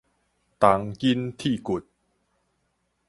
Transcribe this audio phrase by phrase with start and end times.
[0.03, 0.05] 銅
[0.95, 1.85] 筋鐵肋